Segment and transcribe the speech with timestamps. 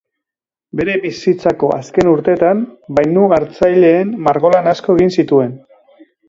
[0.79, 2.63] Bere bizitzako azken urteetan,
[3.01, 5.55] bainu-hartzaileen margolan asko egin zituen.